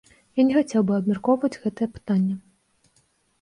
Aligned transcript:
Я 0.39 0.45
не 0.45 0.53
хацеў 0.55 0.81
бы 0.87 0.95
абмяркоўваць 0.99 1.59
гэтае 1.67 1.89
пытанне. 1.99 2.35